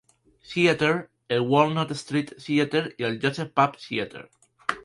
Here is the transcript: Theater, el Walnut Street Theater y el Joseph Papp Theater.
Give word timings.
Theater, 0.51 1.11
el 1.27 1.41
Walnut 1.41 1.91
Street 1.91 2.31
Theater 2.43 2.95
y 2.97 3.03
el 3.03 3.19
Joseph 3.21 3.51
Papp 3.53 3.77
Theater. 3.77 4.31